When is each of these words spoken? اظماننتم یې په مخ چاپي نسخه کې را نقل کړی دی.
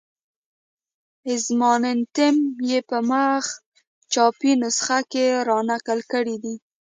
اظماننتم 1.33 2.35
یې 2.69 2.79
په 2.89 2.97
مخ 3.09 3.43
چاپي 4.13 4.51
نسخه 4.61 4.99
کې 5.11 5.25
را 5.47 5.59
نقل 5.69 5.99
کړی 6.11 6.35
دی. 6.43 6.55